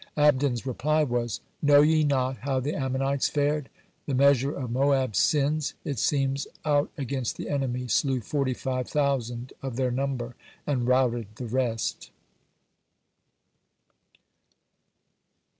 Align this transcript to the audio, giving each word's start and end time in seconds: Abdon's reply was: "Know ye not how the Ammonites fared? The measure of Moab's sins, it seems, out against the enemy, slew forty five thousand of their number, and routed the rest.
Abdon's 0.17 0.65
reply 0.65 1.03
was: 1.03 1.41
"Know 1.61 1.81
ye 1.83 2.03
not 2.03 2.37
how 2.37 2.59
the 2.59 2.73
Ammonites 2.73 3.29
fared? 3.29 3.69
The 4.07 4.15
measure 4.15 4.51
of 4.51 4.71
Moab's 4.71 5.19
sins, 5.19 5.75
it 5.85 5.99
seems, 5.99 6.47
out 6.65 6.89
against 6.97 7.37
the 7.37 7.47
enemy, 7.47 7.87
slew 7.87 8.19
forty 8.19 8.55
five 8.55 8.89
thousand 8.89 9.53
of 9.61 9.75
their 9.75 9.91
number, 9.91 10.35
and 10.65 10.87
routed 10.87 11.27
the 11.35 11.45
rest. 11.45 12.09